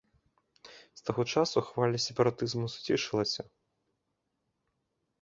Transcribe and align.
З 1.01 1.03
таго 1.09 1.21
часу 1.35 1.57
хваля 1.69 2.03
сепаратызму 2.07 2.67
суцішылася. 2.79 3.49